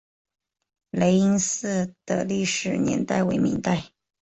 [0.89, 3.91] 雷音寺的历史年代为明代。